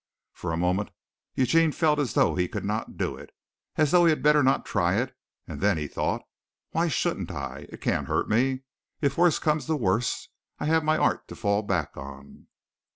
[0.33, 0.89] For a moment
[1.35, 3.29] Eugene felt as though he could not do it,
[3.75, 5.15] as though he had better not try it,
[5.47, 6.23] and then he thought,
[6.71, 7.67] "Why shouldn't I?
[7.69, 8.63] It can't hurt me.
[8.99, 12.47] If worst comes to worst, I have my art to fall back on."